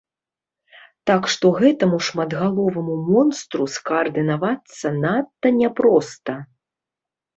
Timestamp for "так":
1.09-1.27